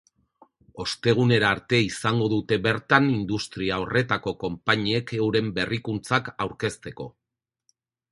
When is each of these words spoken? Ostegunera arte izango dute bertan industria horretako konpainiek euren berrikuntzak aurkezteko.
Ostegunera 0.83 1.49
arte 1.55 1.81
izango 1.87 2.29
dute 2.31 2.57
bertan 2.67 3.09
industria 3.17 3.77
horretako 3.83 4.33
konpainiek 4.45 5.13
euren 5.19 5.53
berrikuntzak 5.61 6.33
aurkezteko. 6.47 7.07